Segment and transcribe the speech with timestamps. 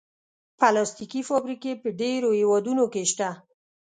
[0.59, 3.29] پلاستيکي فابریکې په ډېرو هېوادونو کې شته.